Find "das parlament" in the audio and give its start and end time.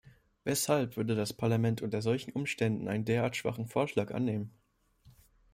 1.13-1.83